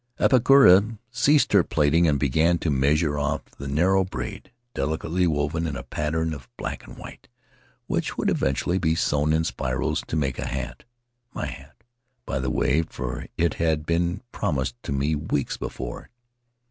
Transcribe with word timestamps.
Apakura 0.19 0.97
ceased 1.11 1.53
her 1.53 1.63
plaiting 1.63 2.07
and 2.07 2.19
began 2.19 2.57
to 2.57 2.71
measure 2.71 3.19
off 3.19 3.45
the 3.59 3.67
narrow 3.67 4.03
braid, 4.03 4.49
delicately 4.73 5.27
woven 5.27 5.67
in 5.67 5.75
a 5.75 5.83
pattern 5.83 6.33
of 6.33 6.49
black 6.57 6.87
and 6.87 6.97
white, 6.97 7.27
which 7.85 8.17
would 8.17 8.27
eventually 8.27 8.79
be 8.79 8.95
sewn 8.95 9.31
in 9.31 9.43
spirals 9.43 10.01
to 10.07 10.15
make 10.15 10.39
a 10.39 10.47
hat— 10.47 10.85
my 11.35 11.45
hat, 11.45 11.83
by 12.25 12.39
the 12.39 12.49
way, 12.49 12.81
for 12.81 13.27
it 13.37 13.53
had 13.61 13.85
been 13.85 14.21
promised 14.31 14.73
to 14.81 14.91
me 14.91 15.13
weeks 15.13 15.55
before. 15.55 16.09